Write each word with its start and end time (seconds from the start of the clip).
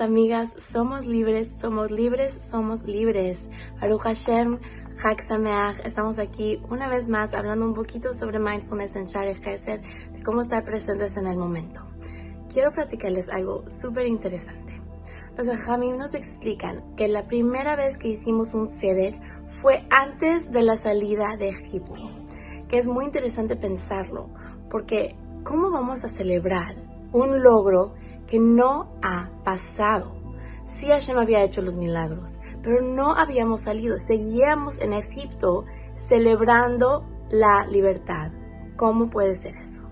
amigas, 0.00 0.52
somos 0.58 1.06
libres, 1.06 1.48
somos 1.60 1.90
libres, 1.90 2.38
somos 2.50 2.82
libres. 2.84 3.48
Baruch 3.80 4.02
Hashem, 4.02 4.58
Chag 5.02 5.18
estamos 5.84 6.18
aquí 6.18 6.60
una 6.70 6.88
vez 6.88 7.08
más 7.08 7.34
hablando 7.34 7.66
un 7.66 7.74
poquito 7.74 8.12
sobre 8.12 8.38
mindfulness 8.38 8.96
en 8.96 9.06
Shari 9.06 9.34
Chesed, 9.40 9.80
de 10.12 10.22
cómo 10.22 10.42
estar 10.42 10.64
presentes 10.64 11.16
en 11.16 11.26
el 11.26 11.36
momento. 11.36 11.80
Quiero 12.52 12.70
platicarles 12.70 13.28
algo 13.28 13.64
súper 13.70 14.06
interesante. 14.06 14.80
Los 15.36 15.48
Jamim 15.48 15.96
nos 15.96 16.14
explican 16.14 16.94
que 16.96 17.08
la 17.08 17.26
primera 17.26 17.74
vez 17.74 17.98
que 17.98 18.08
hicimos 18.08 18.54
un 18.54 18.68
ceder 18.68 19.18
fue 19.60 19.84
antes 19.90 20.50
de 20.52 20.62
la 20.62 20.76
salida 20.76 21.36
de 21.38 21.48
Egipto, 21.48 22.10
que 22.68 22.78
es 22.78 22.86
muy 22.86 23.04
interesante 23.04 23.56
pensarlo, 23.56 24.30
porque 24.70 25.16
¿cómo 25.42 25.70
vamos 25.70 26.04
a 26.04 26.08
celebrar 26.08 26.76
un 27.12 27.42
logro 27.42 27.94
que 28.26 28.38
no 28.38 28.96
ha 29.02 29.30
pasado. 29.44 30.14
Sí 30.66 30.88
Hashem 30.88 31.18
había 31.18 31.44
hecho 31.44 31.62
los 31.62 31.74
milagros, 31.74 32.38
pero 32.62 32.82
no 32.82 33.14
habíamos 33.14 33.62
salido. 33.62 33.96
Seguíamos 33.98 34.78
en 34.78 34.92
Egipto 34.92 35.64
celebrando 36.08 37.04
la 37.30 37.66
libertad. 37.66 38.32
¿Cómo 38.76 39.08
puede 39.08 39.34
ser 39.34 39.56
eso? 39.56 39.82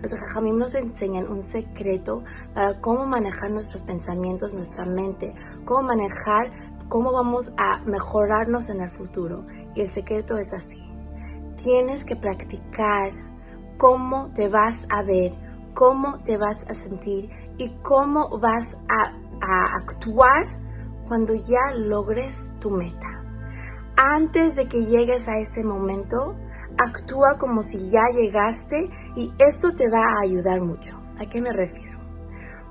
Los 0.00 0.12
jajamim 0.12 0.58
nos 0.58 0.74
enseñan 0.74 1.28
un 1.28 1.42
secreto 1.42 2.22
para 2.54 2.80
cómo 2.80 3.04
manejar 3.04 3.50
nuestros 3.50 3.82
pensamientos, 3.82 4.54
nuestra 4.54 4.84
mente, 4.84 5.34
cómo 5.64 5.82
manejar, 5.82 6.52
cómo 6.88 7.12
vamos 7.12 7.50
a 7.56 7.80
mejorarnos 7.84 8.68
en 8.68 8.80
el 8.80 8.90
futuro. 8.90 9.44
Y 9.74 9.80
el 9.80 9.88
secreto 9.88 10.36
es 10.36 10.52
así. 10.52 10.82
Tienes 11.56 12.04
que 12.04 12.14
practicar 12.14 13.12
cómo 13.76 14.30
te 14.34 14.48
vas 14.48 14.86
a 14.88 15.02
ver, 15.02 15.32
cómo 15.74 16.18
te 16.24 16.36
vas 16.36 16.64
a 16.68 16.74
sentir 16.74 17.30
y 17.58 17.70
cómo 17.82 18.38
vas 18.38 18.76
a, 18.88 19.14
actuar 19.40 20.42
cuando 21.06 21.32
ya 21.34 21.72
logres 21.76 22.34
tu 22.58 22.70
meta. 22.70 23.22
Antes 23.96 24.56
de 24.56 24.66
que 24.66 24.84
llegues 24.84 25.28
a 25.28 25.38
ese 25.38 25.62
momento, 25.62 26.34
actúa 26.76 27.38
como 27.38 27.62
si 27.62 27.88
ya 27.90 28.02
llegaste 28.12 28.88
y 29.14 29.32
esto 29.38 29.70
te 29.76 29.88
va 29.88 30.00
a 30.00 30.24
ayudar 30.24 30.60
mucho. 30.60 31.00
¿A 31.20 31.26
qué 31.26 31.40
me 31.40 31.52
refiero? 31.52 31.98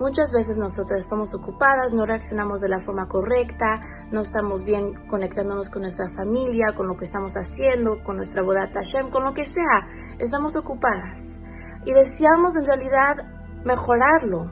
Muchas 0.00 0.32
veces 0.32 0.56
nosotras 0.56 1.02
estamos 1.02 1.34
ocupadas, 1.34 1.92
no 1.92 2.06
reaccionamos 2.06 2.62
de 2.62 2.68
la 2.68 2.80
forma 2.80 3.06
correcta, 3.06 3.80
no 4.10 4.22
estamos 4.22 4.64
bien 4.64 5.06
conectándonos 5.06 5.68
con 5.68 5.82
nuestra 5.82 6.08
familia, 6.08 6.72
con 6.74 6.88
lo 6.88 6.96
que 6.96 7.04
estamos 7.04 7.34
haciendo, 7.34 8.02
con 8.02 8.16
nuestra 8.16 8.42
boda 8.42 8.72
Tashem, 8.72 9.10
con 9.10 9.22
lo 9.22 9.34
que 9.34 9.44
sea. 9.44 9.86
Estamos 10.18 10.56
ocupadas 10.56 11.38
y 11.84 11.92
deseamos 11.92 12.56
en 12.56 12.66
realidad 12.66 13.16
mejorarlo. 13.64 14.50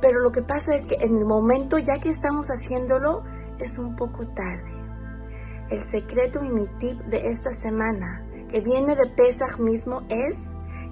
Pero 0.00 0.20
lo 0.20 0.30
que 0.30 0.42
pasa 0.42 0.74
es 0.74 0.86
que 0.86 0.96
en 0.96 1.16
el 1.16 1.24
momento 1.24 1.78
ya 1.78 1.98
que 1.98 2.10
estamos 2.10 2.48
haciéndolo 2.48 3.22
es 3.58 3.78
un 3.78 3.96
poco 3.96 4.26
tarde. 4.28 4.72
El 5.70 5.82
secreto 5.82 6.42
y 6.42 6.48
mi 6.48 6.66
tip 6.78 6.98
de 7.06 7.28
esta 7.28 7.50
semana, 7.50 8.24
que 8.48 8.60
viene 8.60 8.96
de 8.96 9.06
Pesach 9.16 9.58
mismo, 9.58 10.02
es 10.08 10.36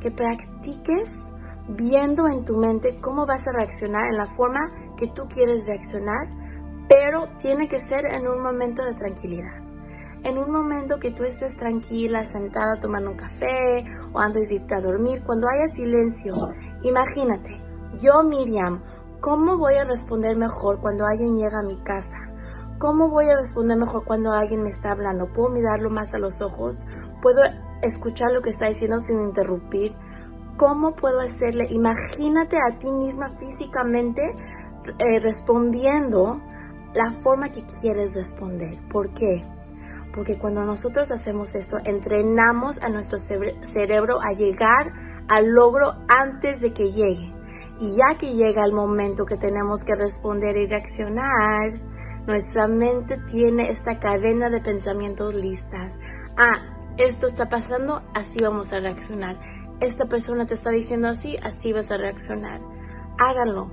que 0.00 0.10
practiques 0.10 1.32
viendo 1.68 2.26
en 2.28 2.44
tu 2.44 2.56
mente 2.56 2.98
cómo 3.00 3.26
vas 3.26 3.46
a 3.46 3.52
reaccionar 3.52 4.06
en 4.10 4.16
la 4.16 4.26
forma 4.26 4.72
que 4.96 5.06
tú 5.08 5.28
quieres 5.28 5.66
reaccionar, 5.66 6.28
pero 6.88 7.28
tiene 7.38 7.68
que 7.68 7.78
ser 7.78 8.04
en 8.06 8.26
un 8.26 8.42
momento 8.42 8.84
de 8.84 8.94
tranquilidad 8.94 9.63
en 10.24 10.38
un 10.38 10.50
momento 10.50 10.98
que 10.98 11.10
tú 11.10 11.22
estés 11.22 11.54
tranquila, 11.56 12.24
sentada 12.24 12.80
tomando 12.80 13.10
un 13.10 13.16
café 13.16 13.84
o 14.12 14.18
antes 14.18 14.48
de 14.48 14.56
irte 14.56 14.74
a 14.74 14.80
dormir, 14.80 15.22
cuando 15.24 15.46
haya 15.48 15.68
silencio, 15.68 16.34
imagínate, 16.82 17.60
yo 18.00 18.22
Miriam, 18.22 18.82
¿cómo 19.20 19.58
voy 19.58 19.74
a 19.74 19.84
responder 19.84 20.36
mejor 20.36 20.80
cuando 20.80 21.04
alguien 21.06 21.36
llega 21.36 21.60
a 21.60 21.62
mi 21.62 21.76
casa? 21.76 22.16
¿Cómo 22.78 23.08
voy 23.08 23.28
a 23.28 23.36
responder 23.36 23.78
mejor 23.78 24.04
cuando 24.04 24.32
alguien 24.32 24.62
me 24.62 24.70
está 24.70 24.92
hablando? 24.92 25.32
¿Puedo 25.32 25.50
mirarlo 25.50 25.90
más 25.90 26.12
a 26.14 26.18
los 26.18 26.40
ojos? 26.40 26.76
¿Puedo 27.22 27.40
escuchar 27.82 28.32
lo 28.32 28.42
que 28.42 28.50
está 28.50 28.66
diciendo 28.66 28.98
sin 28.98 29.20
interrumpir? 29.20 29.94
¿Cómo 30.56 30.94
puedo 30.94 31.20
hacerle? 31.20 31.66
Imagínate 31.70 32.56
a 32.56 32.78
ti 32.78 32.90
misma 32.90 33.28
físicamente 33.28 34.22
eh, 34.98 35.20
respondiendo 35.20 36.40
la 36.94 37.12
forma 37.22 37.50
que 37.50 37.64
quieres 37.80 38.14
responder. 38.14 38.78
¿Por 38.88 39.12
qué? 39.14 39.53
Porque 40.14 40.38
cuando 40.38 40.64
nosotros 40.64 41.10
hacemos 41.10 41.54
eso, 41.54 41.78
entrenamos 41.84 42.80
a 42.80 42.88
nuestro 42.88 43.18
cerebro 43.18 44.20
a 44.22 44.32
llegar 44.32 44.92
al 45.28 45.46
logro 45.46 45.94
antes 46.08 46.60
de 46.60 46.72
que 46.72 46.92
llegue. 46.92 47.34
Y 47.80 47.96
ya 47.96 48.16
que 48.18 48.34
llega 48.34 48.64
el 48.64 48.72
momento 48.72 49.24
que 49.24 49.36
tenemos 49.36 49.82
que 49.84 49.96
responder 49.96 50.56
y 50.56 50.66
reaccionar, 50.66 51.80
nuestra 52.26 52.68
mente 52.68 53.18
tiene 53.30 53.70
esta 53.70 53.98
cadena 53.98 54.48
de 54.48 54.60
pensamientos 54.60 55.34
listas. 55.34 55.92
Ah, 56.36 56.58
esto 56.96 57.26
está 57.26 57.48
pasando, 57.48 58.02
así 58.14 58.38
vamos 58.40 58.72
a 58.72 58.78
reaccionar. 58.78 59.36
Esta 59.80 60.06
persona 60.06 60.46
te 60.46 60.54
está 60.54 60.70
diciendo 60.70 61.08
así, 61.08 61.36
así 61.38 61.72
vas 61.72 61.90
a 61.90 61.96
reaccionar. 61.96 62.60
Háganlo, 63.18 63.68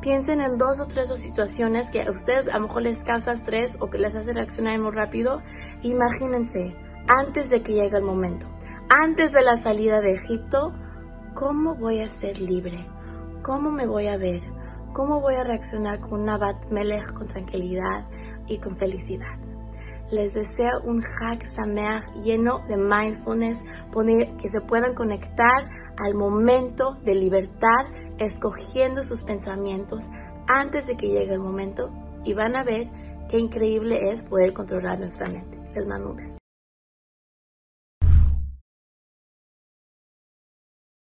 piensen 0.00 0.40
en 0.40 0.58
dos 0.58 0.80
o 0.80 0.86
tres 0.86 1.08
situaciones 1.18 1.90
que 1.90 2.02
a 2.02 2.10
ustedes 2.10 2.48
a 2.48 2.58
lo 2.58 2.68
mejor 2.68 2.82
les 2.82 3.02
causa 3.04 3.32
estrés 3.32 3.76
o 3.80 3.90
que 3.90 3.98
les 3.98 4.14
hace 4.14 4.32
reaccionar 4.32 4.78
muy 4.78 4.92
rápido. 4.92 5.42
Imagínense, 5.82 6.74
antes 7.08 7.50
de 7.50 7.62
que 7.62 7.74
llegue 7.74 7.96
el 7.96 8.04
momento, 8.04 8.46
antes 8.88 9.32
de 9.32 9.42
la 9.42 9.56
salida 9.56 10.00
de 10.00 10.14
Egipto, 10.14 10.72
¿cómo 11.34 11.74
voy 11.74 12.00
a 12.00 12.08
ser 12.08 12.38
libre? 12.38 12.86
¿Cómo 13.42 13.70
me 13.70 13.86
voy 13.86 14.06
a 14.06 14.16
ver? 14.16 14.42
¿Cómo 14.92 15.20
voy 15.20 15.34
a 15.34 15.44
reaccionar 15.44 16.00
con 16.00 16.22
una 16.22 16.38
Bat 16.38 16.70
Melech 16.70 17.12
con 17.12 17.26
tranquilidad 17.26 18.06
y 18.46 18.58
con 18.58 18.76
felicidad? 18.76 19.55
Les 20.10 20.32
deseo 20.32 20.80
un 20.84 21.02
Hag 21.02 21.46
Sameach 21.48 22.04
lleno 22.22 22.60
de 22.68 22.76
mindfulness, 22.76 23.62
que 24.40 24.48
se 24.48 24.60
puedan 24.60 24.94
conectar 24.94 25.68
al 25.98 26.14
momento 26.14 26.94
de 27.04 27.14
libertad, 27.14 27.86
escogiendo 28.18 29.02
sus 29.02 29.22
pensamientos 29.24 30.04
antes 30.46 30.86
de 30.86 30.96
que 30.96 31.08
llegue 31.08 31.32
el 31.32 31.40
momento 31.40 31.90
y 32.24 32.34
van 32.34 32.56
a 32.56 32.62
ver 32.62 32.88
qué 33.28 33.38
increíble 33.38 34.12
es 34.12 34.22
poder 34.22 34.52
controlar 34.52 35.00
nuestra 35.00 35.28
mente. 35.28 35.58
Les 35.74 35.86
mando. 35.86 36.16